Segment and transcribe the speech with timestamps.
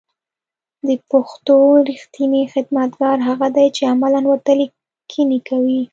[0.87, 1.55] د پښتو
[1.89, 5.81] رېښتينی خدمتگار هغه دی چې عملاً ورته ليکنې کوي